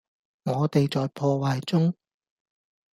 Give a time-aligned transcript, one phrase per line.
[0.45, 1.93] 我地在破壞中